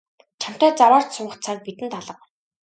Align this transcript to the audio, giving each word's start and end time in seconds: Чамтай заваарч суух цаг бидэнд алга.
Чамтай 0.41 0.71
заваарч 0.79 1.09
суух 1.15 1.33
цаг 1.43 1.57
бидэнд 1.65 1.93
алга. 1.99 2.15